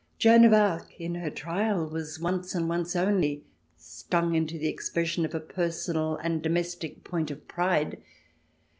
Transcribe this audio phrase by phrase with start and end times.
[0.17, 3.43] Joan of Arc, in her trial, was once, and once only,
[3.77, 8.01] stung into the expression of a personal and domestic point of pride.